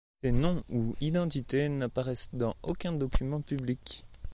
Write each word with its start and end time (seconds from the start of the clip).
Ces 0.23 0.31
noms 0.31 0.63
ou 0.69 0.95
identités 0.99 1.69
n'apparaissent 1.69 2.31
dans 2.33 2.55
aucun 2.63 2.91
document 2.93 3.39
public. 3.41 4.03